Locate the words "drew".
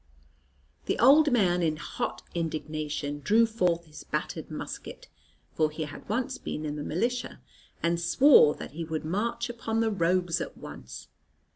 3.19-3.45